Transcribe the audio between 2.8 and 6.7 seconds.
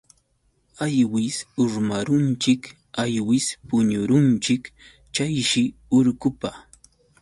aywis puñurunchik chayshi urqupa.